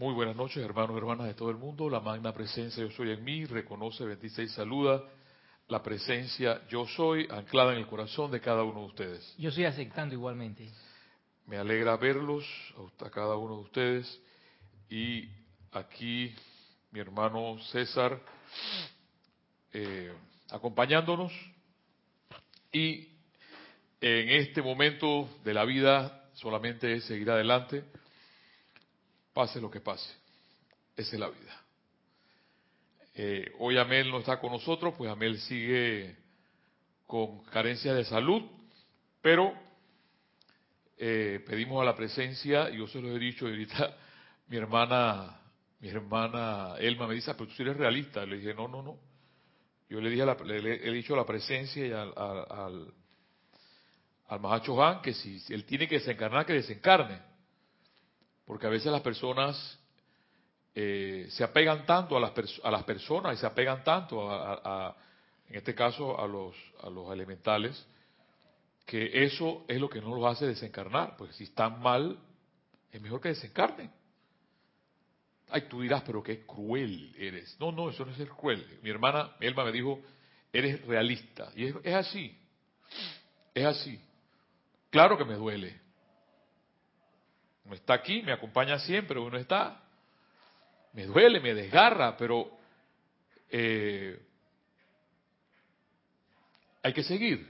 [0.00, 1.90] Muy buenas noches, hermanos y hermanas de todo el mundo.
[1.90, 5.04] La magna presencia yo soy en mí, reconoce, bendice y saluda
[5.68, 9.34] la presencia yo soy anclada en el corazón de cada uno de ustedes.
[9.36, 10.70] Yo estoy aceptando igualmente.
[11.44, 12.46] Me alegra verlos
[12.98, 14.22] a cada uno de ustedes
[14.88, 15.28] y
[15.70, 16.34] aquí
[16.92, 18.18] mi hermano César
[19.74, 20.14] eh,
[20.48, 21.30] acompañándonos
[22.72, 23.06] y
[24.00, 27.84] en este momento de la vida solamente es seguir adelante,
[29.40, 30.12] pase lo que pase.
[30.94, 31.62] Esa es la vida.
[33.14, 36.14] Eh, hoy Amel no está con nosotros, pues Amel sigue
[37.06, 38.42] con carencia de salud,
[39.22, 39.54] pero
[40.98, 43.96] eh, pedimos a la presencia, y yo se lo he dicho, ahorita
[44.48, 45.40] mi hermana,
[45.80, 48.26] mi hermana Elma me dice, ah, pero tú eres realista.
[48.26, 48.98] Le dije, no, no, no.
[49.88, 52.92] Yo le dije, le, he dicho a la presencia y al, al,
[54.28, 57.29] al Mahacho Juan que si él tiene que desencarnar, que desencarne.
[58.50, 59.78] Porque a veces las personas
[60.74, 62.32] eh, se apegan tanto a las,
[62.64, 64.96] a personas y se apegan tanto a,
[65.48, 67.86] en este caso, a los, a los elementales,
[68.84, 71.16] que eso es lo que no los hace desencarnar.
[71.16, 72.18] Porque si están mal,
[72.90, 73.88] es mejor que desencarnen.
[75.48, 77.56] Ay, tú dirás, pero qué cruel eres.
[77.60, 78.66] No, no, eso no es ser cruel.
[78.82, 80.00] Mi hermana Elma me dijo,
[80.52, 81.52] eres realista.
[81.54, 82.36] Y es así.
[83.54, 84.00] Es así.
[84.90, 85.89] Claro que me duele.
[87.70, 89.80] No está aquí, me acompaña siempre, uno está.
[90.92, 92.50] Me duele, me desgarra, pero
[93.48, 94.20] eh,
[96.82, 97.48] hay que seguir.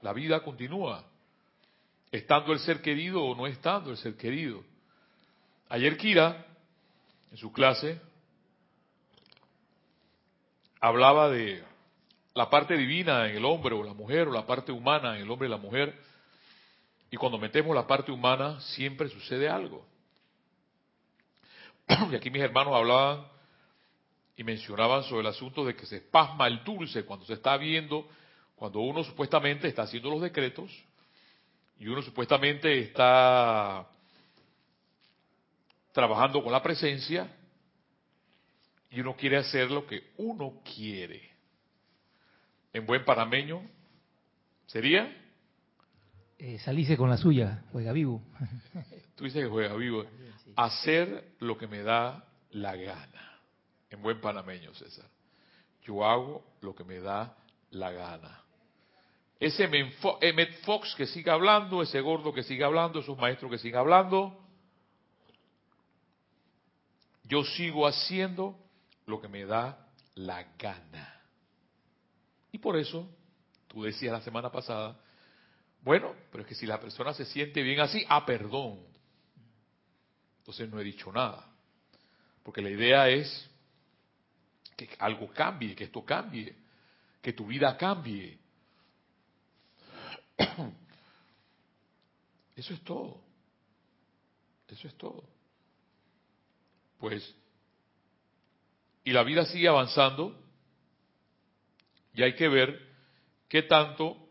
[0.00, 1.04] La vida continúa.
[2.10, 4.64] Estando el ser querido o no estando el ser querido.
[5.68, 6.46] Ayer Kira,
[7.30, 8.00] en su clase,
[10.80, 11.62] hablaba de
[12.32, 15.30] la parte divina en el hombre o la mujer o la parte humana en el
[15.30, 15.94] hombre y la mujer
[17.10, 19.86] y cuando metemos la parte humana, siempre sucede algo.
[22.10, 23.26] Y aquí mis hermanos hablaban
[24.36, 28.08] y mencionaban sobre el asunto de que se pasma el dulce cuando se está viendo,
[28.54, 30.70] cuando uno supuestamente está haciendo los decretos
[31.78, 33.88] y uno supuestamente está
[35.92, 37.34] trabajando con la presencia
[38.90, 41.28] y uno quiere hacer lo que uno quiere.
[42.72, 43.62] En buen panameño,
[44.66, 45.27] ¿sería?
[46.38, 48.22] Eh, con la suya, juega vivo.
[49.16, 50.04] Tú dices que juega vivo.
[50.56, 53.40] Hacer lo que me da la gana.
[53.90, 55.06] En buen panameño, César.
[55.82, 57.36] Yo hago lo que me da
[57.70, 58.42] la gana.
[59.40, 63.80] Ese Emmett Fox que siga hablando, ese gordo que siga hablando, esos maestros que sigan
[63.80, 64.36] hablando,
[67.24, 68.58] yo sigo haciendo
[69.06, 71.22] lo que me da la gana.
[72.50, 73.08] Y por eso,
[73.68, 74.98] tú decías la semana pasada,
[75.88, 78.78] bueno, pero es que si la persona se siente bien así, ah, perdón.
[80.40, 81.50] Entonces no he dicho nada.
[82.42, 83.48] Porque la idea es
[84.76, 86.54] que algo cambie, que esto cambie,
[87.22, 88.38] que tu vida cambie.
[92.54, 93.22] Eso es todo.
[94.68, 95.24] Eso es todo.
[96.98, 97.34] Pues,
[99.04, 100.38] y la vida sigue avanzando
[102.12, 102.78] y hay que ver
[103.48, 104.27] qué tanto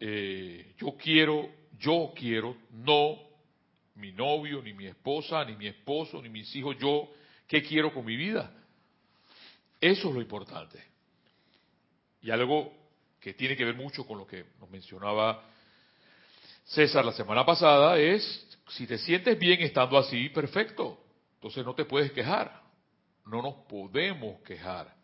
[0.00, 3.18] eh, yo quiero, yo quiero, no
[3.96, 7.08] mi novio, ni mi esposa, ni mi esposo, ni mis hijos, yo,
[7.46, 8.52] ¿qué quiero con mi vida?
[9.80, 10.82] Eso es lo importante.
[12.22, 12.72] Y algo
[13.20, 15.44] que tiene que ver mucho con lo que nos mencionaba
[16.64, 20.98] César la semana pasada es, si te sientes bien estando así, perfecto.
[21.34, 22.62] Entonces no te puedes quejar.
[23.26, 24.94] No nos podemos quejar.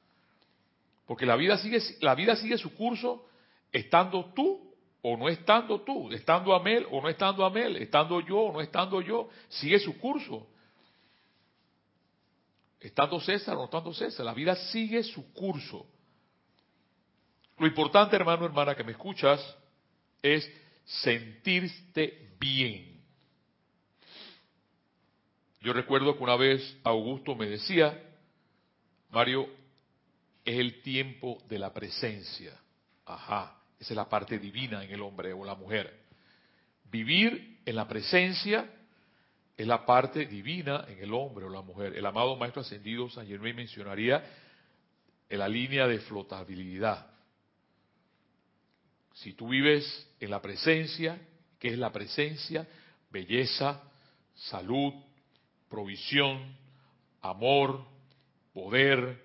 [1.07, 3.27] Porque la vida sigue, la vida sigue su curso
[3.73, 4.70] estando tú
[5.03, 9.01] o no estando tú, estando Amel o no estando Amel, estando yo o no estando
[9.01, 10.47] yo, sigue su curso.
[12.79, 15.87] Estando César o no estando César, la vida sigue su curso.
[17.59, 19.41] Lo importante, hermano, hermana, que me escuchas,
[20.23, 20.51] es
[20.85, 23.03] sentirte bien.
[25.61, 28.03] Yo recuerdo que una vez Augusto me decía,
[29.11, 29.47] Mario,
[30.45, 32.59] es el tiempo de la presencia.
[33.05, 33.60] Ajá.
[33.81, 35.99] Esa es la parte divina en el hombre o la mujer.
[36.91, 38.71] Vivir en la presencia
[39.57, 41.97] es la parte divina en el hombre o la mujer.
[41.97, 44.23] El amado Maestro Ascendido San Germán mencionaría
[45.31, 47.07] en la línea de flotabilidad.
[49.15, 51.19] Si tú vives en la presencia,
[51.59, 52.69] ¿qué es la presencia?
[53.11, 53.83] Belleza,
[54.35, 54.93] salud,
[55.71, 56.55] provisión,
[57.23, 57.87] amor,
[58.53, 59.25] poder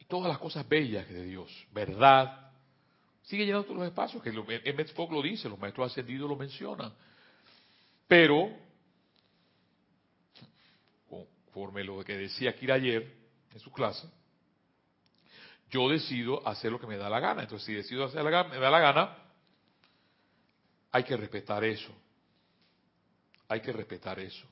[0.00, 2.41] y todas las cosas bellas de Dios, verdad,
[3.22, 4.30] Sigue llenando todos los espacios, que
[4.64, 6.92] Emmett Fogg lo dice, los maestros ascendidos lo mencionan.
[8.08, 8.50] Pero
[11.08, 13.14] conforme lo que decía Kira ayer
[13.52, 14.08] en su clase,
[15.70, 17.42] yo decido hacer lo que me da la gana.
[17.42, 19.16] Entonces, si decido hacer la, me da la gana,
[20.90, 21.90] hay que respetar eso.
[23.48, 24.46] Hay que respetar eso.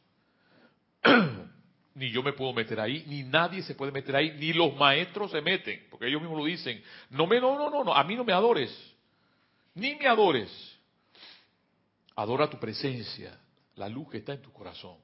[1.95, 5.31] ni yo me puedo meter ahí, ni nadie se puede meter ahí, ni los maestros
[5.31, 6.83] se meten, porque ellos mismos lo dicen.
[7.11, 8.71] No me, no, no, no, no, a mí no me adores,
[9.75, 10.51] ni me adores.
[12.17, 13.39] Adora tu presencia,
[13.77, 14.97] la luz que está en tu corazón.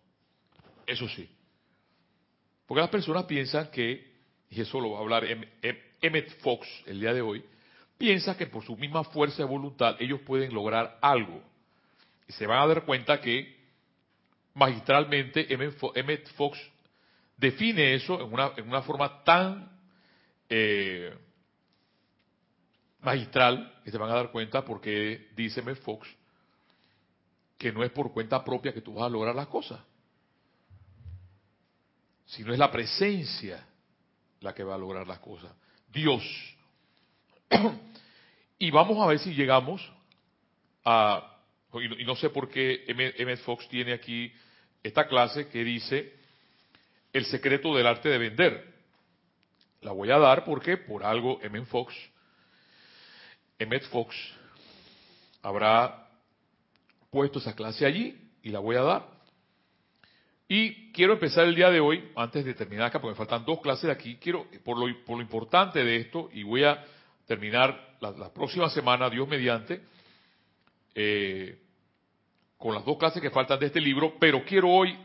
[0.87, 1.29] Eso sí.
[2.67, 4.15] Porque las personas piensan que,
[4.51, 5.25] y eso lo va a hablar
[6.01, 7.45] Emmett Fox el día de hoy,
[7.97, 11.43] piensa que por su misma fuerza de voluntad ellos pueden lograr algo.
[12.29, 13.57] Y se van a dar cuenta que
[14.55, 16.59] magistralmente Emmett Fox
[17.37, 19.71] define eso en una, en una forma tan
[20.49, 21.15] eh,
[23.01, 26.09] magistral que se van a dar cuenta porque dice Emmett Fox
[27.59, 29.81] que no es por cuenta propia que tú vas a lograr las cosas,
[32.27, 33.67] sino es la presencia
[34.41, 35.51] la que va a lograr las cosas.
[35.89, 36.23] Dios.
[38.59, 39.81] y vamos a ver si llegamos
[40.85, 41.39] a,
[41.99, 44.33] y no sé por qué Emmett Fox tiene aquí
[44.83, 46.16] esta clase que dice
[47.17, 48.75] el secreto del arte de vender.
[49.81, 51.95] La voy a dar porque por algo Emmett Fox,
[53.59, 54.15] Emmett Fox
[55.41, 56.09] habrá
[57.11, 59.07] puesto esa clase allí y la voy a dar.
[60.47, 63.61] Y quiero empezar el día de hoy, antes de terminar acá, porque me faltan dos
[63.61, 66.85] clases de aquí, quiero, por lo, por lo importante de esto, y voy a
[67.27, 69.81] terminar la, próxima semana, Dios mediante,
[70.95, 71.59] eh,
[72.59, 74.97] con las dos clases que faltan de este libro, pero quiero hoy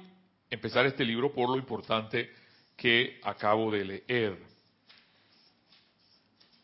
[0.51, 2.29] empezar este libro por lo importante
[2.77, 4.37] que acabo de leer.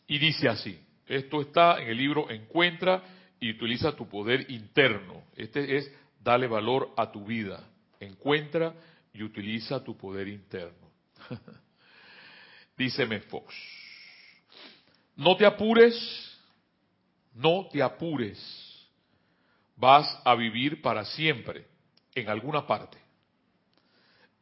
[0.05, 3.03] Y dice así, esto está en el libro Encuentra
[3.39, 5.23] y utiliza tu poder interno.
[5.35, 5.91] Este es
[6.23, 7.67] dale valor a tu vida
[7.99, 8.73] encuentra
[9.13, 10.91] y utiliza tu poder interno.
[12.77, 13.55] Díceme Fox,
[15.15, 16.39] no te apures,
[17.33, 18.39] no te apures,
[19.75, 21.65] vas a vivir para siempre
[22.13, 22.97] en alguna parte.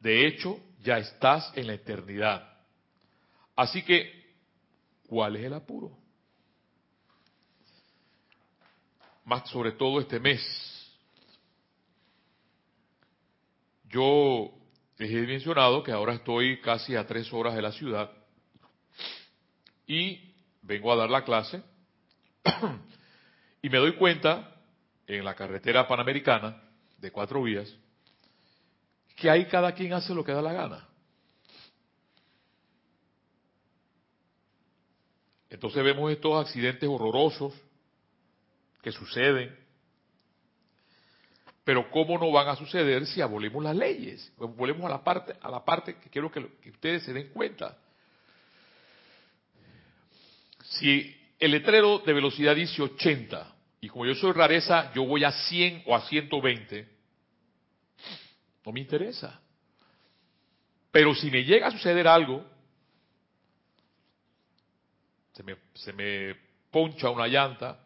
[0.00, 2.48] De hecho, ya estás en la eternidad.
[3.54, 4.36] Así que,
[5.08, 5.96] ¿cuál es el apuro?
[9.24, 10.40] Más sobre todo este mes,
[13.88, 14.50] Yo
[14.98, 18.10] les he mencionado que ahora estoy casi a tres horas de la ciudad
[19.86, 21.62] y vengo a dar la clase
[23.62, 24.54] y me doy cuenta
[25.06, 26.62] en la carretera panamericana
[26.98, 27.72] de cuatro vías
[29.16, 30.88] que ahí cada quien hace lo que da la gana.
[35.50, 37.52] Entonces vemos estos accidentes horrorosos
[38.82, 39.66] que suceden
[41.66, 44.32] pero ¿cómo no van a suceder si abolimos las leyes?
[44.36, 46.38] Volvemos a la parte, a la parte que quiero que,
[46.70, 47.76] ustedes se den cuenta.
[50.62, 55.32] Si el letrero de velocidad dice 80, y como yo soy rareza, yo voy a
[55.32, 56.88] 100 o a 120,
[58.66, 59.40] no me interesa.
[60.90, 62.44] Pero si me llega a suceder algo,
[65.32, 66.36] se me, se me
[66.70, 67.78] poncha una llanta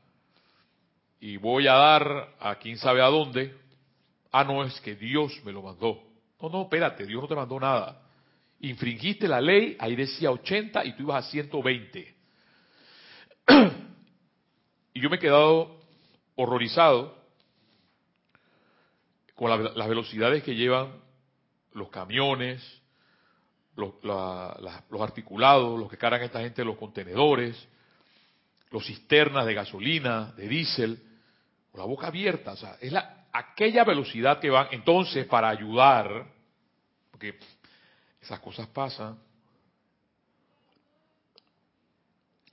[1.20, 3.60] y voy a dar a quién sabe a dónde,
[4.32, 6.02] Ah, no, es que Dios me lo mandó.
[6.40, 8.00] No, no, espérate, Dios no te mandó nada.
[8.60, 12.14] Infringiste la ley, ahí decía 80 y tú ibas a 120.
[14.94, 15.80] y yo me he quedado
[16.36, 17.19] horrorizado
[19.40, 21.00] con las velocidades que llevan
[21.72, 22.62] los camiones,
[23.74, 23.94] los,
[25.00, 27.56] articulados, los que cargan a esta gente los contenedores,
[28.70, 31.02] los cisternas de gasolina, de diésel,
[31.72, 32.52] con la boca abierta.
[32.52, 36.26] O sea, es la, aquella velocidad que van, entonces para ayudar,
[37.10, 37.38] porque
[38.20, 39.18] esas cosas pasan,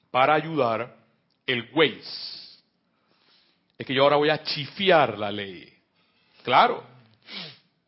[0.10, 0.96] para ayudar,
[1.46, 2.62] el Waze.
[3.77, 5.76] Es que yo ahora voy a chifiar la ley.
[6.48, 6.82] Claro,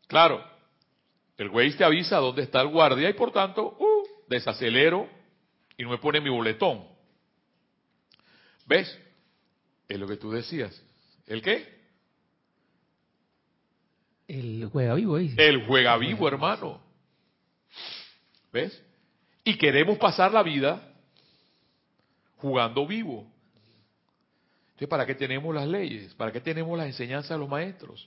[0.06, 0.44] claro.
[1.38, 5.08] El Waze te avisa dónde está el guardia y por tanto, uh, desacelero
[5.78, 6.84] y no me pone mi boletón.
[8.66, 8.98] ¿Ves?
[9.88, 10.78] Es lo que tú decías.
[11.26, 11.74] ¿El qué?
[14.28, 15.32] El juega vivo, ¿eh?
[15.38, 16.82] El juega vivo, hermano.
[18.52, 18.78] ¿Ves?
[19.42, 20.86] Y queremos pasar la vida
[22.36, 23.26] jugando vivo.
[24.72, 26.12] Entonces, ¿para qué tenemos las leyes?
[26.12, 28.06] ¿Para qué tenemos las enseñanzas de los maestros?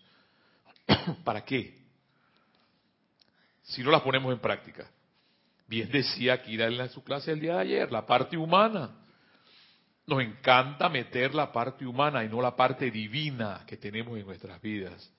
[1.23, 1.77] ¿Para qué?
[3.63, 4.89] Si no las ponemos en práctica.
[5.67, 8.91] Bien decía Kira en su clase el día de ayer, la parte humana.
[10.05, 14.61] Nos encanta meter la parte humana y no la parte divina que tenemos en nuestras
[14.61, 15.11] vidas.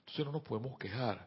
[0.00, 1.26] Entonces no nos podemos quejar.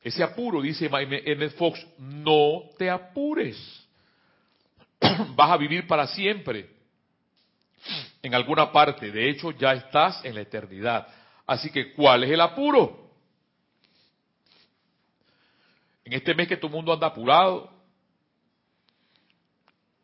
[0.00, 3.58] Ese apuro, dice Emmett Fox, no te apures.
[5.34, 6.70] Vas a vivir para siempre
[8.22, 9.10] en alguna parte.
[9.10, 11.08] De hecho, ya estás en la eternidad.
[11.46, 13.10] Así que, ¿cuál es el apuro?
[16.04, 17.70] En este mes que todo el mundo anda apurado,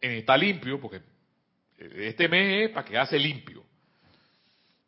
[0.00, 1.02] está limpio, porque
[1.78, 3.64] este mes es para que hace limpio.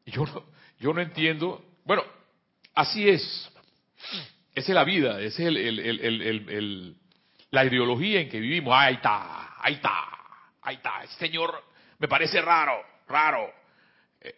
[0.07, 0.45] Yo no,
[0.79, 2.03] yo no entiendo, bueno,
[2.75, 3.51] así es.
[4.55, 6.97] Esa es la vida, esa es el,
[7.51, 8.75] la ideología en que vivimos.
[8.77, 10.09] Ahí está, ahí está,
[10.63, 11.07] ahí está.
[11.19, 13.49] señor me parece raro, raro.
[14.21, 14.35] Eh,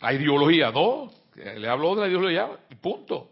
[0.00, 1.10] la ideología, ¿no?
[1.36, 3.30] Le hablo de la ideología y punto.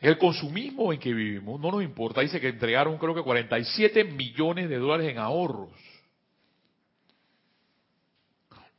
[0.00, 2.20] El consumismo en que vivimos no nos importa.
[2.20, 5.70] Dice que entregaron creo que 47 millones de dólares en ahorros.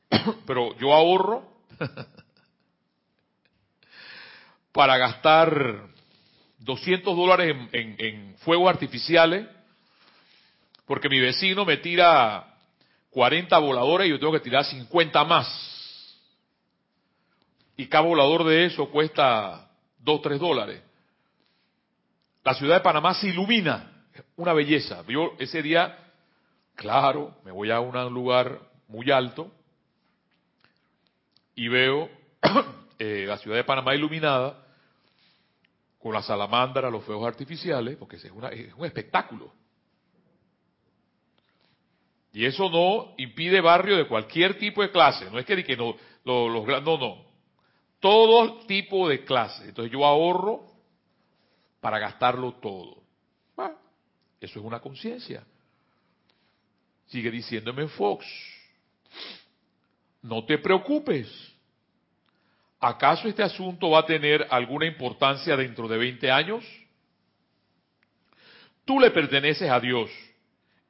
[0.45, 1.43] Pero yo ahorro
[4.71, 5.87] para gastar
[6.59, 9.47] 200 dólares en, fuegos artificiales,
[10.85, 12.55] porque mi vecino me tira
[13.11, 15.76] 40 voladores y yo tengo que tirar 50 más.
[17.77, 19.69] Y cada volador de eso cuesta
[19.99, 20.81] 2, 3 dólares.
[22.43, 24.05] La ciudad de Panamá se ilumina,
[24.35, 25.03] una belleza.
[25.07, 25.95] Yo ese día,
[26.75, 29.51] claro, me voy a un lugar muy alto
[31.53, 32.09] y veo
[32.99, 34.63] eh, la ciudad de Panamá iluminada
[35.99, 39.53] con la salamandra, los fuegos artificiales, porque es, un espectáculo.
[42.33, 45.29] Y eso no impide barrio de cualquier tipo de clase.
[45.29, 47.26] No es que, que no, los, no, no.
[47.99, 49.69] Todo tipo de clase.
[49.69, 50.65] Entonces yo ahorro
[51.79, 53.03] para gastarlo todo.
[54.39, 55.43] eso es una conciencia.
[57.07, 58.25] Sigue diciéndome Fox.
[60.21, 61.27] No te preocupes.
[62.79, 66.63] ¿Acaso este asunto va a tener alguna importancia dentro de 20 años?
[68.85, 70.11] Tú le perteneces a Dios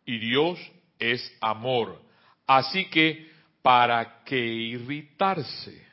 [0.05, 0.59] y Dios
[0.99, 2.01] es amor.
[2.45, 5.86] Así que, ¿para qué irritarse?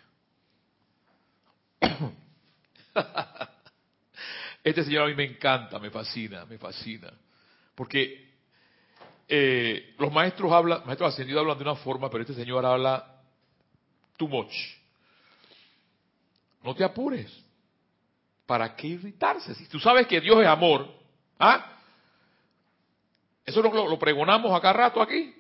[4.64, 7.12] Este señor a mí me encanta, me fascina, me fascina.
[7.74, 8.32] Porque
[9.28, 13.20] eh, los maestros hablan, maestros ascendidos hablan de una forma, pero este señor habla
[14.16, 14.54] too much.
[16.62, 17.30] No te apures.
[18.46, 19.54] ¿Para qué irritarse?
[19.54, 20.88] Si tú sabes que Dios es amor,
[21.38, 21.72] ¿ah?
[23.44, 25.34] Eso lo, lo pregonamos acá rato aquí.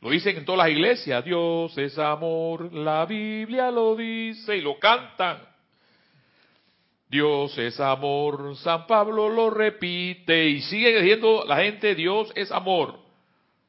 [0.00, 1.22] Lo dicen en todas las iglesias.
[1.22, 5.53] Dios es amor, la Biblia lo dice y lo cantan.
[7.14, 12.98] Dios es amor, San Pablo lo repite y sigue diciendo la gente, Dios es amor.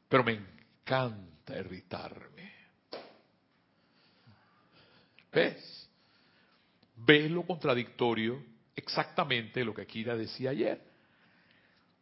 [0.09, 2.51] Pero me encanta irritarme.
[5.31, 5.87] ¿Ves?
[6.95, 8.43] ve lo contradictorio
[8.75, 10.81] exactamente lo que Akira decía ayer.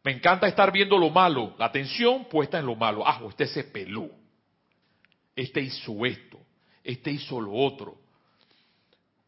[0.02, 3.06] Me encanta estar viendo lo malo, la atención puesta en lo malo.
[3.06, 4.08] Ah, este se peló.
[5.36, 6.40] Este hizo esto.
[6.82, 7.98] Este hizo lo otro.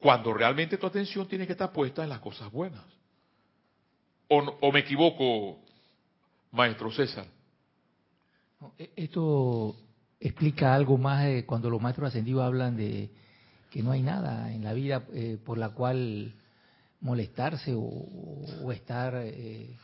[0.07, 2.85] Cuando realmente tu atención tiene que estar puesta en las cosas buenas.
[4.29, 5.59] ¿O, o me equivoco,
[6.53, 7.27] maestro César?
[8.79, 9.75] E, esto
[10.21, 13.11] explica algo más de cuando los maestros ascendidos hablan de
[13.69, 16.33] que no hay nada en la vida eh, por la cual
[17.01, 19.77] molestarse o, estar eh,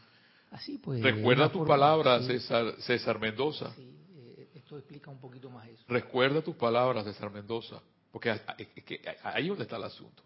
[0.53, 5.83] así pues recuerda tus palabras César, César Mendoza eh, esto explica un poquito más eso
[5.89, 10.23] recuerda tus palabras César Mendoza porque ahí es donde está el asunto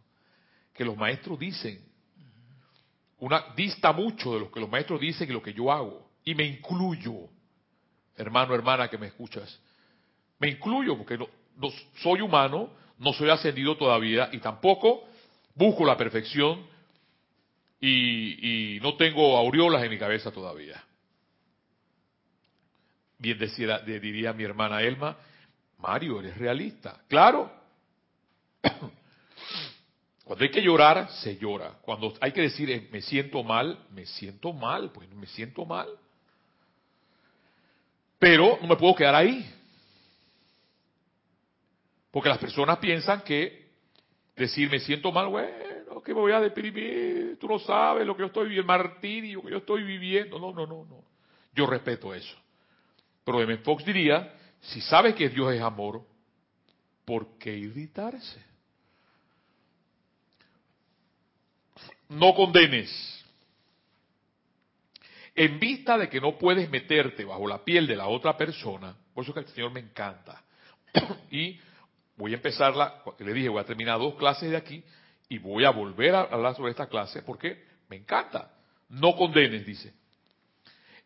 [0.75, 1.81] que los maestros dicen
[3.19, 6.35] una dista mucho de lo que los maestros dicen y lo que yo hago y
[6.35, 7.29] me incluyo
[8.17, 9.59] hermano hermana que me escuchas
[10.39, 11.71] me incluyo porque no
[12.03, 15.05] soy humano no soy ascendido todavía y tampoco
[15.55, 16.67] busco la perfección
[17.81, 20.83] y, no tengo aureolas en mi cabeza todavía.
[23.19, 25.17] Bien decía, diría mi hermana Elma,
[25.79, 27.01] Mario, eres realista.
[27.09, 27.51] Claro.
[30.25, 31.75] Cuando hay que llorar, se llora.
[31.83, 35.89] Cuando hay que decir, eh, me siento mal, me siento mal, pues me siento mal.
[38.19, 39.49] Pero no me puedo quedar ahí.
[42.11, 43.67] Porque las personas piensan que
[44.35, 48.21] decir me siento mal, bueno, que me voy a deprimir, tú no sabes lo que
[48.21, 50.39] yo estoy viviendo, el martirio que yo estoy viviendo.
[50.39, 51.05] No, no, no, no.
[51.53, 52.37] Yo respeto eso.
[53.25, 53.59] Pero M.
[53.59, 56.03] Fox diría, si sabes que Dios es amor,
[57.05, 58.41] ¿por qué irritarse?
[62.09, 62.91] No condenes.
[65.35, 69.25] En vista de que no puedes meterte bajo la piel de la otra persona, por
[69.25, 70.43] eso que el Señor me encanta.
[71.31, 71.61] y
[72.17, 74.83] voy a empezarla, le dije, voy a terminar dos clases de aquí
[75.29, 77.23] y voy a volver a hablar sobre esta clase.
[77.23, 77.67] ¿Por qué?
[77.89, 78.51] me encanta.
[78.89, 79.93] No condenes, dice.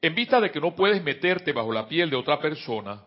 [0.02, 3.02] En vista de que no puedes meterte bajo la piel de otra persona,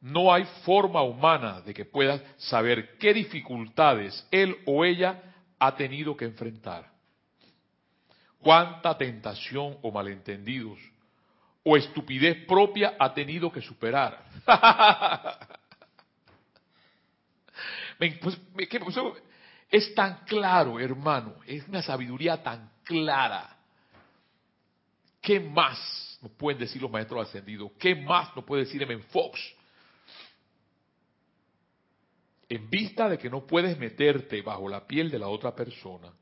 [0.00, 5.22] no hay forma humana de que puedas saber qué dificultades él o ella
[5.58, 6.90] ha tenido que enfrentar.
[8.40, 10.78] Cuánta tentación o malentendidos
[11.64, 14.24] o estupidez propia ha tenido que superar.
[17.98, 18.38] Pues,
[19.70, 23.56] es tan claro, hermano, es una sabiduría tan clara.
[25.20, 27.72] ¿Qué más nos pueden decir los maestros ascendidos?
[27.78, 28.98] ¿Qué más nos puede decir M.
[29.04, 29.40] Fox?
[32.48, 36.12] En vista de que no puedes meterte bajo la piel de la otra persona,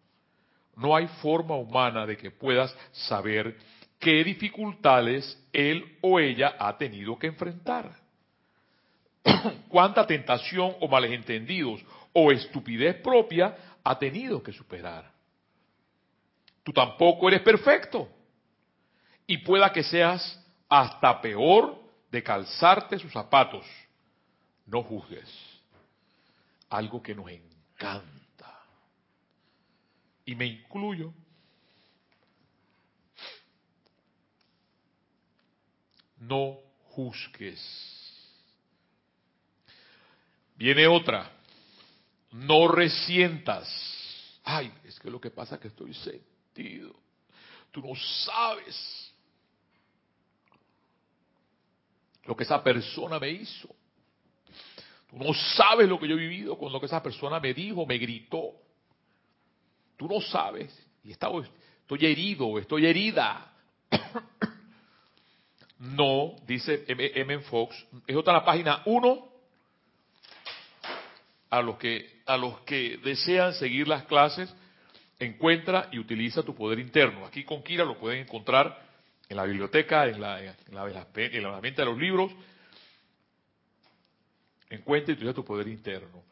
[0.77, 3.57] no hay forma humana de que puedas saber
[3.99, 7.95] qué dificultades él o ella ha tenido que enfrentar.
[9.69, 15.13] Cuánta tentación o malentendidos o estupidez propia ha tenido que superar.
[16.63, 18.09] Tú tampoco eres perfecto.
[19.27, 21.79] Y pueda que seas hasta peor
[22.11, 23.67] de calzarte sus zapatos.
[24.67, 25.54] No juzgues.
[26.75, 28.61] Algo que nos encanta.
[30.25, 31.13] Y me incluyo.
[36.19, 36.59] No
[36.91, 37.61] juzgues.
[40.57, 41.31] Viene otra
[42.35, 43.69] no resientas.
[44.43, 46.93] Ay, es que lo que pasa es que estoy sentido.
[47.71, 49.13] Tú no sabes
[52.25, 53.69] lo que esa persona me hizo.
[55.15, 57.87] Tú no sabes lo que yo he vivido con lo que esa persona me dijo,
[57.87, 58.51] me gritó.
[59.97, 60.77] Tú no sabes.
[61.05, 63.53] Y estoy herido, estoy herida.
[65.79, 67.39] no, dice M.
[67.41, 69.29] Fox, es otra la página 1
[71.51, 74.53] a los que, a los que desean seguir las clases,
[75.21, 77.25] encuentra y utiliza tu poder interno.
[77.25, 78.83] Aquí con Kira lo pueden encontrar
[79.29, 82.33] en la biblioteca, en la, en la, en de los libros.
[84.71, 86.23] Encuentra y utiliza tu poder interno.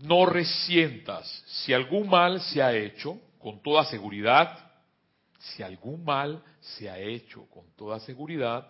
[0.00, 4.58] No resientas si algún mal se ha hecho, con toda seguridad,
[5.38, 8.66] si algún mal se ha hecho con toda seguridad,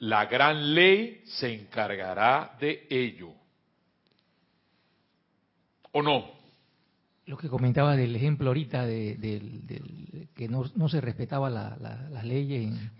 [0.00, 3.32] la gran ley se encargará de ello.
[5.92, 6.30] ¿O no?
[7.26, 12.90] Lo que comentaba del ejemplo ahorita de, que no, se respetaba las leyes en,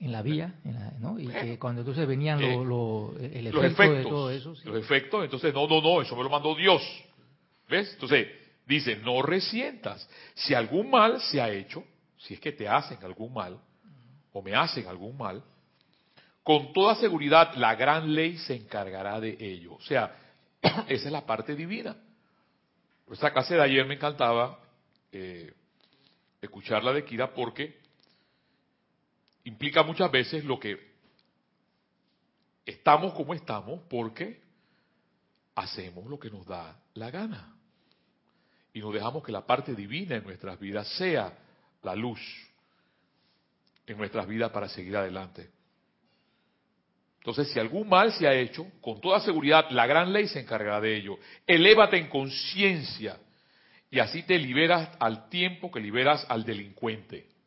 [0.00, 0.54] la vía,
[1.00, 1.18] ¿no?
[1.18, 4.54] Y que cuando entonces venían eh, el efecto efectos, de todo eso.
[4.64, 6.82] Los efectos, entonces no, no, no, eso me lo mandó Dios.
[7.68, 7.92] ¿Ves?
[7.94, 8.28] Entonces,
[8.64, 10.08] dice, no resientas.
[10.34, 11.82] Si algún mal se ha hecho,
[12.16, 13.58] si es que te hacen algún mal,
[14.32, 15.42] o me hacen algún mal,
[16.44, 19.74] con toda seguridad la gran ley se encargará de ello.
[19.74, 20.14] O sea,
[20.62, 21.96] esa es la parte divina.
[23.10, 24.60] Esta clase de ayer me encantaba
[25.10, 25.52] eh,
[26.40, 27.87] escucharla de Kira porque
[29.48, 30.78] implica muchas veces lo que
[32.66, 34.42] estamos como estamos porque
[35.54, 37.54] hacemos lo que nos da la gana.
[38.74, 41.36] Y nos dejamos que la parte divina en nuestras vidas sea
[41.82, 42.20] la luz
[43.86, 45.48] en nuestras vidas para seguir adelante.
[47.20, 50.78] Entonces, si algún mal se ha hecho, con toda seguridad la gran ley se encargará
[50.78, 51.18] de ello.
[51.46, 53.18] Elévate en conciencia
[53.90, 57.37] y así te liberas al tiempo que liberas al delincuente.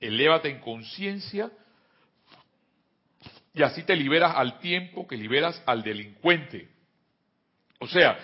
[0.00, 1.50] Elévate en conciencia
[3.52, 6.68] y así te liberas al tiempo que liberas al delincuente.
[7.78, 8.18] O sea,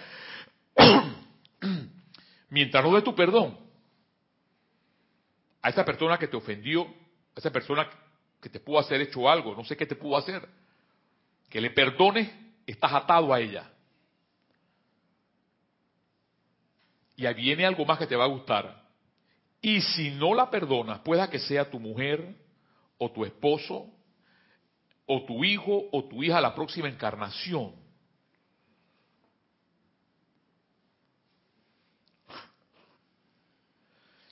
[2.51, 3.59] mientras no des tu perdón
[5.63, 7.89] a esa persona que te ofendió, a esa persona
[8.41, 10.49] que te pudo hacer hecho algo, no sé qué te pudo hacer.
[11.51, 12.31] Que le perdones,
[12.67, 13.71] estás atado a ella.
[17.17, 18.86] Y ahí viene algo más que te va a gustar.
[19.67, 22.37] Y si no la perdonas, pueda que sea tu mujer
[22.99, 23.91] o tu esposo
[25.07, 27.75] o tu hijo o tu hija la próxima encarnación.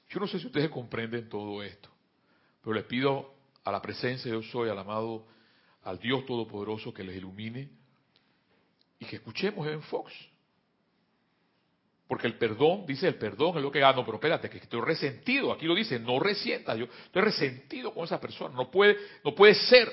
[0.09, 1.88] Yo no sé si ustedes comprenden todo esto,
[2.62, 5.27] pero les pido a la presencia de Dios soy, al amado,
[5.83, 7.70] al Dios Todopoderoso que les ilumine
[9.01, 10.12] y que escuchemos en Fox.
[12.07, 15.53] Porque el perdón, dice el perdón es lo que gano, pero espérate, que estoy resentido.
[15.53, 16.77] Aquí lo dice, no resienta.
[16.77, 18.55] Yo estoy resentido con esa persona.
[18.55, 19.90] No puede, no puede ser.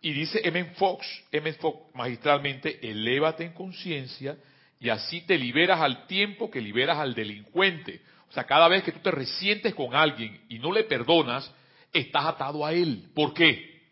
[0.00, 0.64] Y dice M.
[0.76, 1.52] Fox, M.
[1.54, 4.36] Fox magistralmente, elévate en conciencia
[4.80, 8.00] y así te liberas al tiempo que liberas al delincuente.
[8.28, 11.52] O sea, cada vez que tú te resientes con alguien y no le perdonas,
[11.92, 13.10] estás atado a él.
[13.14, 13.82] ¿Por qué?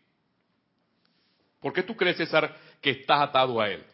[1.60, 3.84] ¿Por qué tú crees, César, que estás atado a él?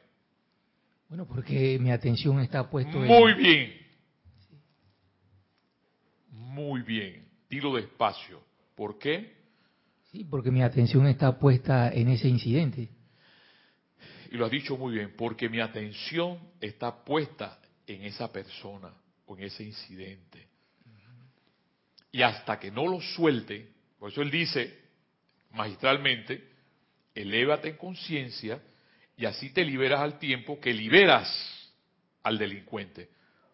[1.09, 3.75] Bueno, porque mi atención está puesta Muy bien.
[6.31, 7.29] Muy bien.
[7.49, 8.42] Dilo despacio.
[8.75, 9.35] ¿Por qué?
[10.11, 12.88] Sí, porque mi atención está puesta en ese incidente.
[14.31, 18.92] Y lo has dicho muy bien, porque mi atención está puesta en esa persona
[19.27, 20.49] o en ese incidente.
[22.11, 24.87] Y hasta que no lo suelte, por eso él dice
[25.53, 26.49] magistralmente,
[27.14, 28.61] elévate en conciencia
[29.16, 31.29] y así te liberas al tiempo que liberas
[32.22, 33.11] al delincuente.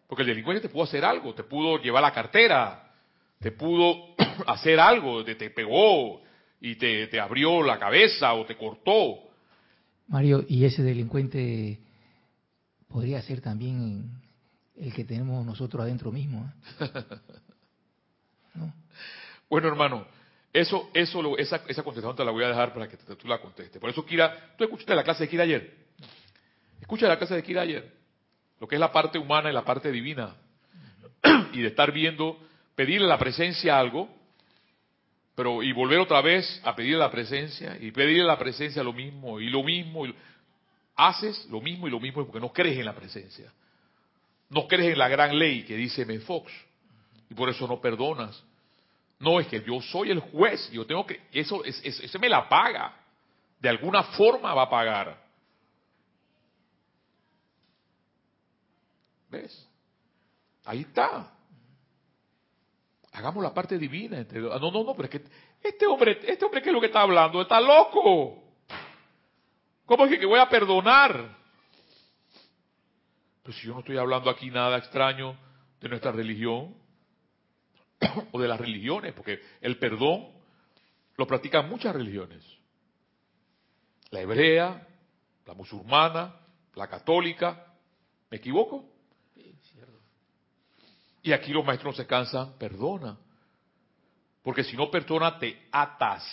[0.07, 2.91] Porque el delincuente te pudo hacer algo, te pudo llevar la cartera,
[3.39, 4.15] te pudo
[4.47, 6.21] hacer algo, te, te pegó
[6.59, 9.31] y te, te abrió la cabeza o te cortó.
[10.07, 11.79] Mario, ¿y ese delincuente
[12.87, 14.21] podría ser también
[14.75, 16.51] el que tenemos nosotros adentro mismo?
[16.79, 16.89] ¿eh?
[19.49, 20.07] Bueno, hermano,
[20.53, 23.81] eso, eso, esa, esa contestación te la voy a dejar para que tú la contestes.
[23.81, 25.73] Por eso, Kira, tú escuchaste la clase de Kira ayer.
[26.79, 27.91] Escucha la clase de Kira ayer.
[28.59, 30.35] Lo que es la parte humana y la parte divina.
[31.53, 32.37] y de estar viendo,
[32.75, 34.07] pedirle la presencia algo,
[35.33, 39.39] pero y volver otra vez a pedirle la presencia, y pedirle la presencia lo mismo,
[39.39, 40.05] y lo mismo.
[40.95, 43.51] Haces lo mismo y lo mismo porque no crees en la presencia.
[44.49, 46.19] No crees en la gran ley que dice M.
[46.19, 46.53] Fox.
[47.27, 48.43] Y por eso no perdonas
[49.23, 52.93] no, es que yo soy el juez, yo tengo que, eso, ese me la paga.
[53.59, 55.23] De alguna forma va a pagar.
[59.29, 59.67] ¿Ves?
[60.65, 61.31] Ahí está.
[63.13, 64.17] Hagamos la parte divina.
[64.17, 65.23] Entre, no, no, no, pero es que
[65.61, 68.43] este hombre, este hombre que es lo que está hablando, está loco.
[69.85, 71.37] ¿Cómo es que voy a perdonar?
[73.43, 75.37] Pues si yo no estoy hablando aquí nada extraño
[75.79, 76.75] de nuestra religión,
[78.31, 80.29] o de las religiones, porque el perdón
[81.17, 82.43] lo practican muchas religiones.
[84.09, 84.87] La hebrea,
[85.45, 86.35] la musulmana,
[86.75, 87.65] la católica.
[88.29, 88.89] ¿Me equivoco?
[91.21, 93.17] Y aquí los maestros no se cansan, perdona.
[94.41, 96.23] Porque si no perdona, te atas.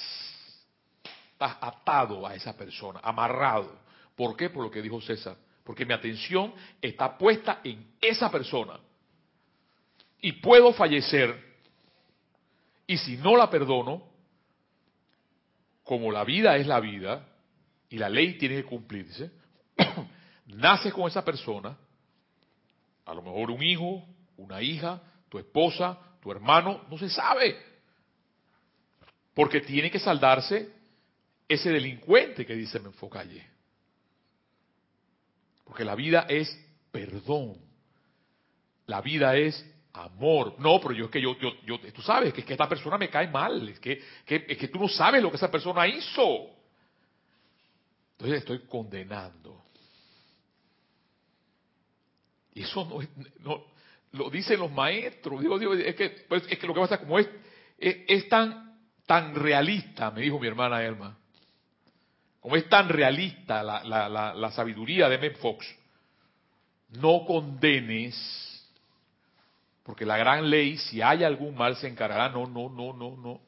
[1.32, 3.78] Estás atado a esa persona, amarrado.
[4.16, 4.50] ¿Por qué?
[4.50, 5.36] Por lo que dijo César.
[5.64, 6.52] Porque mi atención
[6.82, 8.78] está puesta en esa persona.
[10.20, 11.49] Y puedo fallecer
[12.90, 14.02] y si no la perdono,
[15.84, 17.24] como la vida es la vida
[17.88, 19.30] y la ley tiene que cumplirse,
[20.46, 21.78] naces con esa persona,
[23.06, 24.04] a lo mejor un hijo,
[24.38, 27.56] una hija, tu esposa, tu hermano, no se sabe.
[29.34, 30.72] Porque tiene que saldarse
[31.46, 33.46] ese delincuente que dice Menfocalle.
[35.62, 37.56] Porque la vida es perdón.
[38.86, 40.54] La vida es amor.
[40.58, 42.98] No, pero yo es que yo, yo, yo tú sabes que, es que esta persona
[42.98, 46.50] me cae mal, es que, es que tú no sabes lo que esa persona hizo.
[48.12, 49.64] Entonces estoy condenando.
[52.54, 53.00] Y eso no,
[53.40, 53.64] no
[54.12, 55.40] lo dicen los maestros.
[55.40, 57.28] Digo, digo, es que, pues, es que lo que pasa como es,
[57.78, 61.16] es, tan, tan realista, me dijo mi hermana Elma,
[62.40, 65.66] como es tan realista la, la, la, sabiduría de Men Fox,
[66.90, 68.16] no condenes
[69.90, 72.28] porque la gran ley, si hay algún mal, se encargará.
[72.28, 73.40] No, no, no, no, no.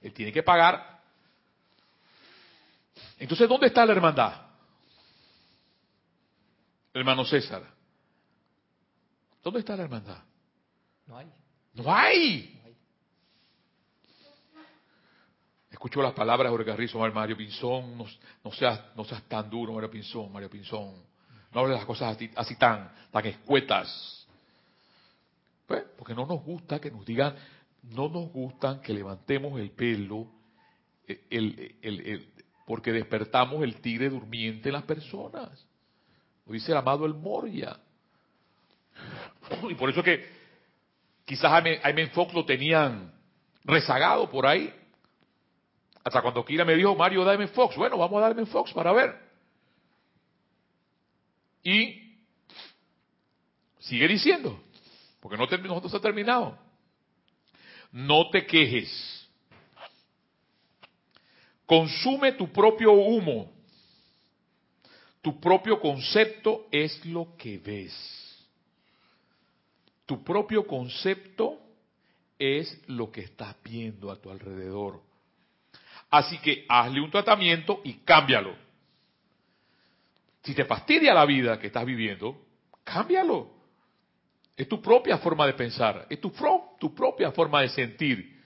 [0.00, 1.02] Él tiene que pagar.
[3.18, 4.40] Entonces, ¿dónde está la hermandad?
[6.94, 7.62] Hermano César.
[9.42, 10.22] ¿Dónde está la hermandad?
[11.06, 11.30] No hay.
[11.74, 12.58] No hay.
[15.70, 19.90] Escucho las palabras de Jorge Carrizo, Mario Pinzón, no, seas, no seas tan duro, Mario
[19.90, 21.04] Pinzón, Mario Pinzón.
[21.52, 24.19] No hables las cosas así, así tan, tan escuetas.
[25.70, 27.32] Pues, porque no nos gusta que nos digan,
[27.94, 30.26] no nos gustan que levantemos el pelo,
[31.06, 32.26] eh,
[32.66, 35.64] porque despertamos el tigre durmiente en las personas.
[36.44, 37.78] Lo dice el amado El Moria.
[39.70, 40.28] Y por eso que
[41.24, 43.14] quizás a Fox lo tenían
[43.62, 44.74] rezagado por ahí.
[46.02, 47.76] Hasta cuando Kira me dijo, Mario, dame Fox.
[47.76, 49.16] Bueno, vamos a darme Fox para ver.
[51.62, 52.16] Y
[53.78, 54.60] sigue diciendo,
[55.20, 56.58] porque no, no se ha terminado.
[57.92, 59.28] No te quejes.
[61.66, 63.52] Consume tu propio humo.
[65.22, 67.94] Tu propio concepto es lo que ves.
[70.06, 71.60] Tu propio concepto
[72.38, 75.02] es lo que estás viendo a tu alrededor.
[76.10, 78.56] Así que hazle un tratamiento y cámbialo.
[80.42, 82.40] Si te fastidia la vida que estás viviendo,
[82.82, 83.59] cámbialo.
[84.60, 86.30] Es tu propia forma de pensar, es tu,
[86.78, 88.38] tu propia forma de sentir.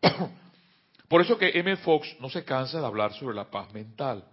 [1.08, 1.76] Por eso que M.
[1.78, 4.24] Fox no se cansa de hablar sobre la paz mental.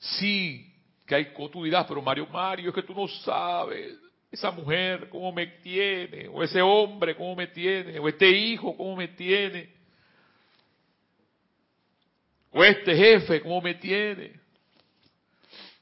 [0.00, 0.74] Sí,
[1.06, 3.96] que hay, tú pero Mario, Mario, es que tú no sabes,
[4.28, 8.96] esa mujer cómo me tiene, o ese hombre cómo me tiene, o este hijo cómo
[8.96, 9.72] me tiene,
[12.50, 14.32] o este jefe cómo me tiene,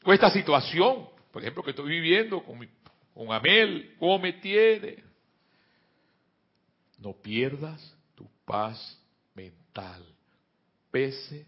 [0.05, 2.67] o esta situación, por ejemplo, que estoy viviendo con, mi,
[3.13, 5.05] con Amel, cómo me tiene.
[6.99, 8.99] No pierdas tu paz
[9.35, 10.03] mental,
[10.91, 11.45] pese,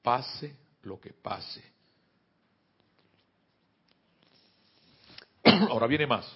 [0.00, 1.62] pase lo que pase.
[5.44, 6.26] Ahora viene más.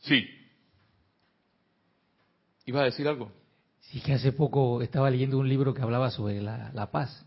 [0.00, 0.28] Sí.
[2.66, 3.32] ¿Iba a decir algo?
[3.80, 7.24] Sí, que hace poco estaba leyendo un libro que hablaba sobre la, paz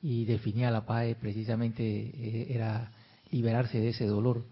[0.00, 2.90] y definía la paz precisamente eh, era
[3.30, 4.44] liberarse de ese dolor.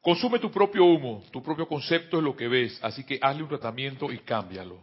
[0.00, 3.48] Consume tu propio humo, tu propio concepto es lo que ves, así que hazle un
[3.48, 4.80] tratamiento y cámbialo.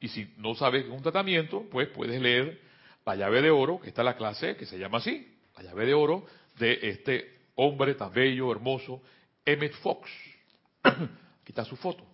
[0.00, 2.60] Y si no sabes un tratamiento, pues puedes leer
[3.04, 5.84] La llave de oro, que está en la clase que se llama así, La llave
[5.84, 6.26] de oro
[6.58, 9.02] de este hombre tan bello, hermoso,
[9.44, 10.08] Emmett Fox.
[10.82, 12.04] Aquí está su foto,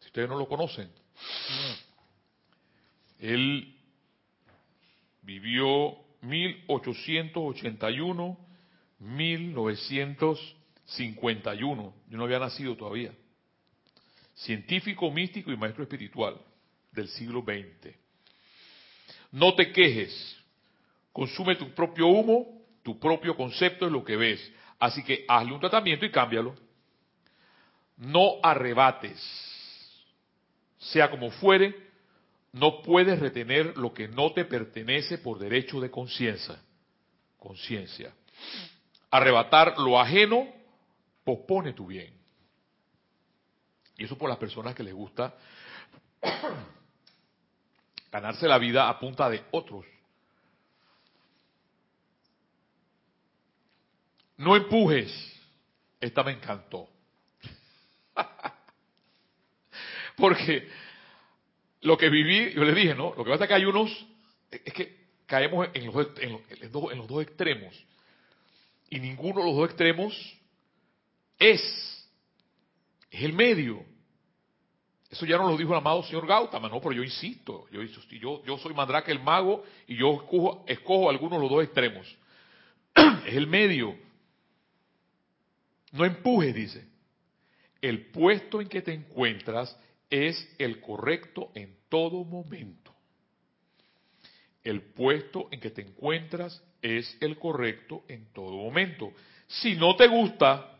[0.00, 0.90] si ustedes no lo conocen.
[3.20, 3.76] Él
[5.22, 8.38] vivió 1881,
[8.98, 11.94] 1951.
[12.08, 13.12] Yo no había nacido todavía.
[14.34, 16.36] Científico, místico y maestro espiritual
[16.92, 17.94] del siglo XX.
[19.32, 20.36] No te quejes.
[21.12, 24.52] Consume tu propio humo, tu propio concepto es lo que ves.
[24.78, 26.54] Así que hazle un tratamiento y cámbialo.
[27.96, 29.20] No arrebates.
[30.78, 31.83] Sea como fuere,
[32.54, 36.56] no puedes retener lo que no te pertenece por derecho de conciencia.
[37.36, 38.14] Conciencia.
[39.10, 40.46] Arrebatar lo ajeno
[41.24, 42.16] pospone tu bien.
[43.96, 45.34] Y eso por las personas que les gusta
[48.12, 49.84] ganarse la vida a punta de otros.
[54.36, 55.12] No empujes.
[56.00, 56.88] Esta me encantó.
[60.16, 60.83] Porque
[61.84, 63.14] lo que viví, yo les dije, ¿no?
[63.14, 64.06] Lo que pasa es que hay unos,
[64.50, 67.74] es que caemos en los, dos extremos.
[68.88, 70.38] Y ninguno de los dos extremos
[71.38, 71.60] es.
[73.10, 73.84] Es el medio.
[75.10, 78.42] Eso ya no lo dijo el amado señor Gautama, no, pero yo insisto, yo, yo,
[78.44, 82.16] yo soy Mandrake el mago y yo escojo, escojo algunos de los dos extremos.
[83.26, 83.94] es el medio.
[85.92, 86.88] No empujes, dice.
[87.82, 89.78] El puesto en que te encuentras
[90.14, 92.94] es el correcto en todo momento.
[94.62, 99.12] El puesto en que te encuentras es el correcto en todo momento.
[99.48, 100.78] Si no te gusta,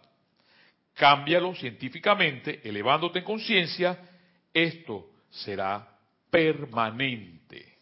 [0.94, 3.98] cámbialo científicamente, elevándote en conciencia
[4.52, 5.98] esto será
[6.30, 7.76] permanente.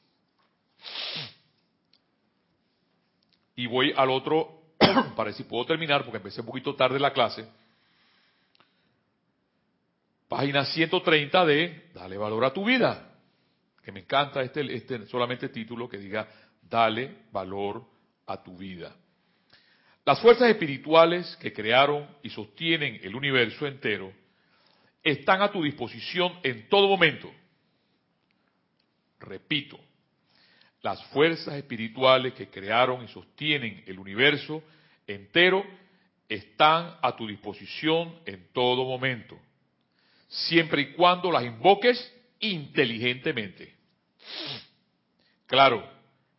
[3.56, 4.62] Y voy al otro,
[5.16, 7.46] para si puedo terminar, porque empecé un poquito tarde la clase.
[10.32, 13.06] Página 130 de Dale valor a tu vida.
[13.84, 16.26] Que me encanta este, este solamente título que diga
[16.62, 17.84] Dale valor
[18.26, 18.96] a tu vida.
[20.06, 24.10] Las fuerzas espirituales que crearon y sostienen el universo entero
[25.02, 27.30] están a tu disposición en todo momento.
[29.20, 29.78] Repito,
[30.80, 34.62] las fuerzas espirituales que crearon y sostienen el universo
[35.06, 35.62] entero
[36.26, 39.38] están a tu disposición en todo momento,
[40.32, 43.76] siempre y cuando las invoques inteligentemente.
[45.46, 45.86] Claro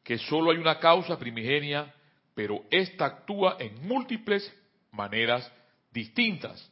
[0.04, 1.94] que solo hay una causa primigenia,
[2.34, 4.52] pero ésta actúa en múltiples
[4.92, 5.50] maneras
[5.92, 6.70] distintas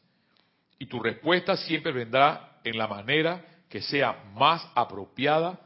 [0.80, 5.60] y tu respuesta siempre vendrá en la manera que sea más apropiada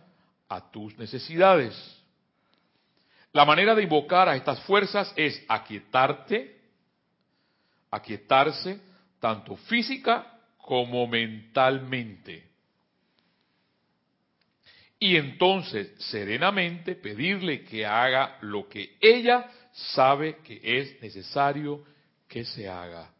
[0.50, 1.74] a tus necesidades.
[3.32, 6.60] La manera de invocar a estas fuerzas es aquietarte,
[7.90, 8.80] aquietarse
[9.20, 10.35] tanto física
[10.66, 12.44] como mentalmente.
[15.00, 21.84] Y entonces serenamente pedirle que haga lo que ella sabe que es necesario
[22.28, 23.16] que se haga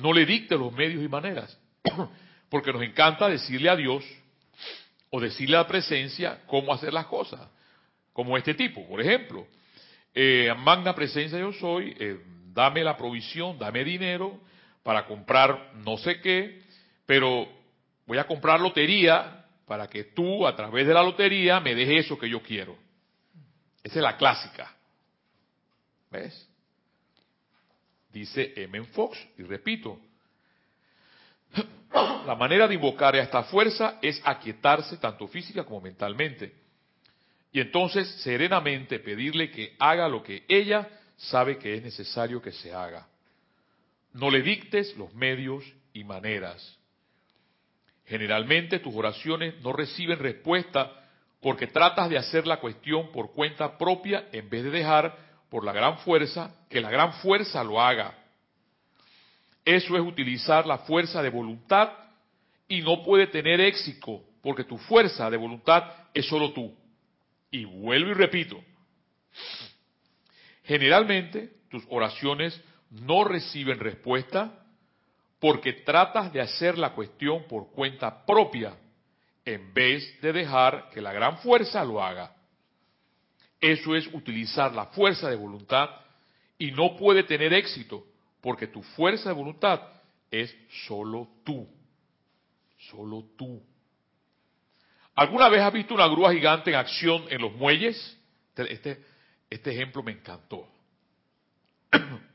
[0.00, 1.56] no le dicte los medios y maneras,
[2.48, 4.04] porque nos encanta decirle a Dios
[5.10, 7.40] o decirle a la presencia cómo hacer las cosas,
[8.12, 9.46] como este tipo, por ejemplo,
[10.14, 12.18] eh, magna presencia yo soy, eh,
[12.52, 14.40] dame la provisión, dame dinero
[14.82, 16.62] para comprar no sé qué,
[17.06, 17.48] pero
[18.06, 22.18] voy a comprar lotería para que tú a través de la lotería me dejes eso
[22.18, 22.76] que yo quiero.
[23.82, 24.74] Esa es la clásica.
[26.10, 26.50] ¿Ves?
[28.12, 28.84] dice M.
[28.86, 29.98] Fox, y repito,
[32.26, 36.52] la manera de invocar a esta fuerza es aquietarse tanto física como mentalmente.
[37.52, 42.72] Y entonces serenamente pedirle que haga lo que ella sabe que es necesario que se
[42.72, 43.06] haga.
[44.12, 46.78] No le dictes los medios y maneras.
[48.06, 50.92] Generalmente tus oraciones no reciben respuesta
[51.40, 55.16] porque tratas de hacer la cuestión por cuenta propia en vez de dejar
[55.48, 58.16] por la gran fuerza que la gran fuerza lo haga.
[59.64, 61.90] Eso es utilizar la fuerza de voluntad
[62.68, 66.74] y no puede tener éxito porque tu fuerza de voluntad es solo tú.
[67.50, 68.62] Y vuelvo y repito,
[70.64, 72.60] generalmente tus oraciones
[72.90, 74.52] no reciben respuesta
[75.38, 78.76] porque tratas de hacer la cuestión por cuenta propia
[79.44, 82.34] en vez de dejar que la gran fuerza lo haga.
[83.60, 85.88] Eso es utilizar la fuerza de voluntad
[86.58, 88.04] y no puede tener éxito
[88.40, 89.80] porque tu fuerza de voluntad
[90.30, 90.54] es
[90.86, 91.66] solo tú.
[92.90, 93.62] Solo tú.
[95.14, 98.18] ¿Alguna vez has visto una grúa gigante en acción en los muelles?
[98.48, 99.04] Este, este,
[99.50, 100.66] este ejemplo me encantó.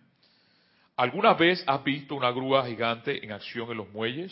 [0.98, 4.32] ¿Alguna vez has visto una grúa gigante en acción en los muelles?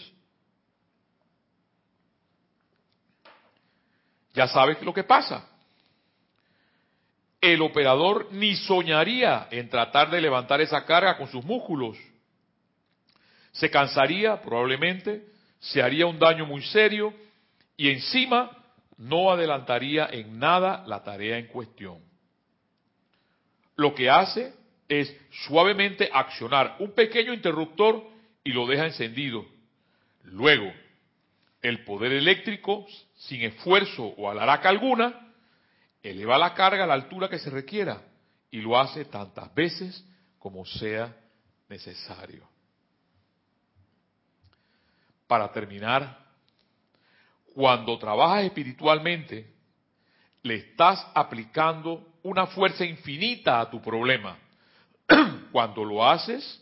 [4.33, 5.47] Ya sabes lo que pasa.
[7.41, 11.97] El operador ni soñaría en tratar de levantar esa carga con sus músculos.
[13.51, 15.27] Se cansaría probablemente,
[15.59, 17.13] se haría un daño muy serio
[17.75, 18.57] y encima
[18.97, 21.99] no adelantaría en nada la tarea en cuestión.
[23.75, 24.53] Lo que hace
[25.01, 25.15] es
[25.47, 28.03] suavemente accionar un pequeño interruptor
[28.43, 29.45] y lo deja encendido.
[30.23, 30.71] Luego,
[31.61, 35.33] el poder eléctrico, sin esfuerzo o alaraca alguna,
[36.01, 38.01] eleva la carga a la altura que se requiera
[38.51, 40.05] y lo hace tantas veces
[40.37, 41.15] como sea
[41.69, 42.47] necesario.
[45.25, 46.19] Para terminar,
[47.53, 49.53] cuando trabajas espiritualmente,
[50.43, 54.37] le estás aplicando una fuerza infinita a tu problema.
[55.51, 56.61] Cuando lo haces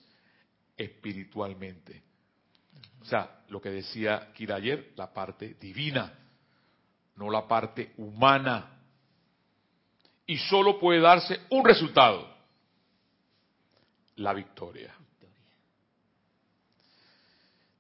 [0.78, 2.02] espiritualmente.
[3.02, 6.14] O sea, lo que decía Kira ayer, la parte divina,
[7.16, 8.80] no la parte humana.
[10.26, 12.28] Y solo puede darse un resultado,
[14.16, 14.94] la victoria.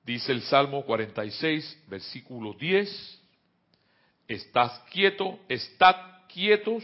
[0.04, 3.22] Dice el Salmo 46, versículo 10,
[4.28, 5.96] estás quieto, estad
[6.28, 6.84] quietos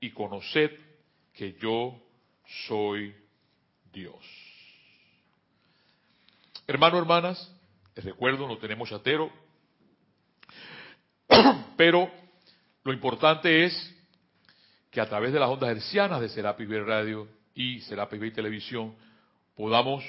[0.00, 0.70] y conoced
[1.34, 2.00] que yo
[2.66, 3.14] soy
[3.92, 4.18] Dios.
[6.66, 7.52] Hermano, hermanas,
[7.96, 9.30] les recuerdo, no tenemos chatero,
[11.76, 12.10] pero
[12.84, 13.96] lo importante es
[14.90, 18.94] que a través de las ondas hercianas de Serapis Bay Radio y Serapis Bay Televisión
[19.54, 20.04] podamos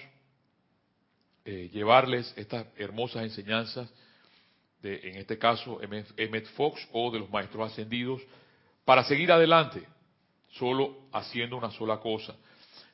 [1.45, 3.91] eh, llevarles estas hermosas enseñanzas
[4.81, 8.21] de, en este caso, Emmet Fox o de los maestros ascendidos,
[8.85, 9.83] para seguir adelante,
[10.51, 12.35] solo haciendo una sola cosa.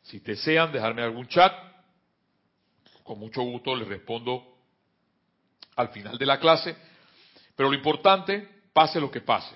[0.03, 1.53] Si desean dejarme algún chat,
[3.03, 4.57] con mucho gusto les respondo
[5.75, 6.75] al final de la clase,
[7.55, 9.55] pero lo importante, pase lo que pase,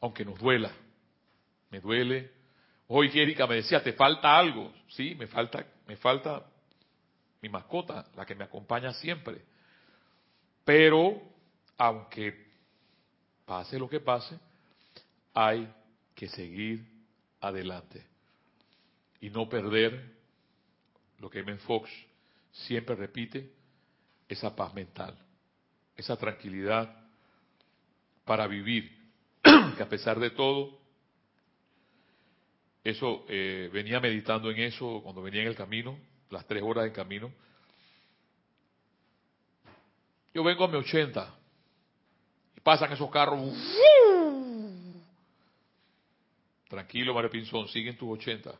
[0.00, 0.70] aunque nos duela,
[1.70, 2.32] me duele.
[2.88, 6.44] Hoy Erika me decía, te falta algo, sí, me falta, me falta
[7.40, 9.42] mi mascota, la que me acompaña siempre.
[10.64, 11.20] Pero,
[11.76, 12.46] aunque
[13.44, 14.38] pase lo que pase,
[15.34, 15.68] hay
[16.14, 16.84] que seguir
[17.40, 18.06] adelante
[19.20, 20.14] y no perder
[21.18, 21.90] lo que Ben Fox
[22.52, 23.50] siempre repite,
[24.28, 25.16] esa paz mental,
[25.96, 26.94] esa tranquilidad
[28.24, 28.90] para vivir,
[29.42, 30.78] que a pesar de todo,
[32.82, 35.98] eso eh, venía meditando en eso cuando venía en el camino,
[36.30, 37.32] las tres horas de camino.
[40.34, 41.34] Yo vengo a mi 80
[42.56, 43.40] y pasan esos carros.
[46.74, 48.52] Tranquilo, Mario Pinzón, siguen tus 80.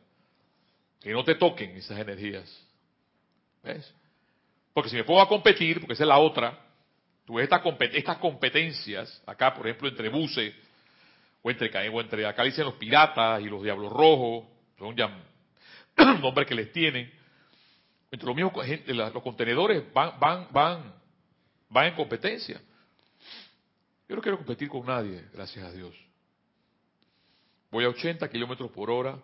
[1.01, 2.49] Que no te toquen esas energías.
[3.61, 3.93] ¿Ves?
[4.73, 6.57] Porque si me pongo a competir, porque esa es la otra,
[7.25, 10.53] tú ves estas, competencias, acá por ejemplo entre buses,
[11.41, 14.45] o entre, o entre acá dicen los piratas y los diablos rojos,
[14.79, 15.09] son ya
[16.21, 17.11] nombres que les tienen.
[18.11, 18.53] Entre los mismos,
[18.87, 20.93] los contenedores van, van, van,
[21.69, 22.61] van en competencia.
[24.07, 25.93] Yo no quiero competir con nadie, gracias a Dios.
[27.75, 29.21] Voy a 80 kilómetros por hora,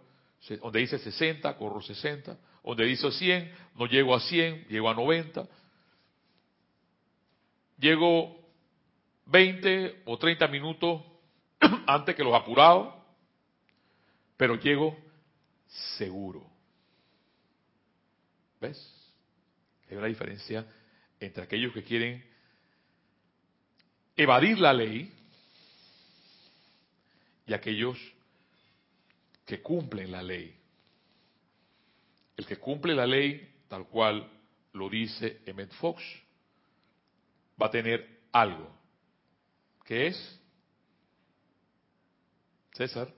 [0.61, 5.47] donde dice 60, corro 60, donde dice 100, no llego a 100, llego a 90.
[7.79, 8.37] Llego
[9.27, 11.01] 20 o 30 minutos
[11.87, 12.93] antes que los apurados,
[14.35, 14.97] pero llego
[15.97, 16.45] seguro.
[18.59, 19.15] ¿Ves?
[19.89, 20.67] Hay una diferencia
[21.21, 22.21] entre aquellos que quieren
[24.17, 25.09] evadir la ley
[27.47, 27.97] y aquellos
[29.51, 30.57] que cumplen la ley.
[32.37, 34.25] El que cumple la ley, tal cual
[34.71, 36.01] lo dice Emmett Fox,
[37.61, 38.73] va a tener algo.
[39.83, 40.39] ¿Qué es?
[42.71, 43.13] César,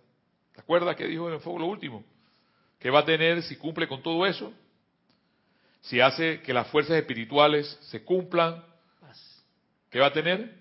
[0.54, 2.04] ¿te acuerdas que dijo Emmett Fox lo último?
[2.80, 4.52] ¿Qué va a tener si cumple con todo eso?
[5.82, 8.66] Si hace que las fuerzas espirituales se cumplan,
[9.00, 9.46] Paz.
[9.92, 10.60] ¿qué va a tener?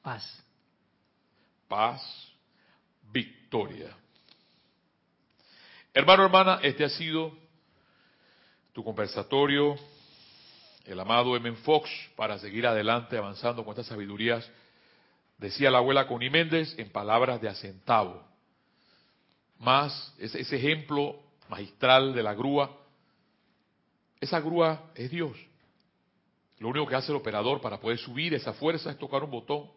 [0.00, 0.44] Paz.
[1.66, 2.00] Paz,
[3.10, 3.96] victoria.
[5.98, 7.36] Hermano, hermana, este ha sido
[8.72, 9.74] tu conversatorio,
[10.84, 11.52] el amado M.
[11.56, 14.48] Fox, para seguir adelante avanzando con estas sabidurías,
[15.38, 18.24] decía la abuela Connie Méndez en palabras de acentavo.
[19.58, 21.18] Más ese, ese ejemplo
[21.48, 22.78] magistral de la grúa,
[24.20, 25.36] esa grúa es Dios.
[26.60, 29.68] Lo único que hace el operador para poder subir esa fuerza es tocar un botón,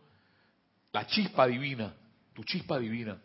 [0.91, 1.95] la chispa divina,
[2.35, 3.19] tu chispa divina,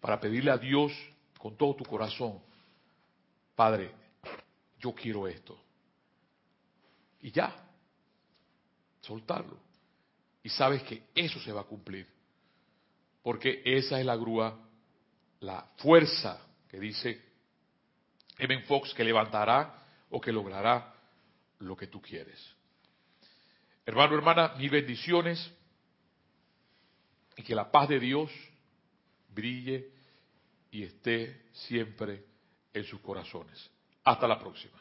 [0.00, 0.92] para pedirle a Dios
[1.38, 2.40] con todo tu corazón,
[3.54, 3.90] Padre,
[4.78, 5.58] yo quiero esto.
[7.20, 7.54] Y ya,
[9.00, 9.58] soltarlo.
[10.42, 12.06] Y sabes que eso se va a cumplir.
[13.22, 14.58] Porque esa es la grúa,
[15.40, 17.20] la fuerza que dice
[18.38, 20.94] Evan Fox que levantará o que logrará
[21.58, 22.38] lo que tú quieres.
[23.84, 25.50] Hermano, hermana, mil bendiciones
[27.36, 28.30] y que la paz de Dios
[29.28, 29.97] brille
[30.70, 32.24] y esté siempre
[32.72, 33.70] en sus corazones.
[34.04, 34.76] Hasta la próxima.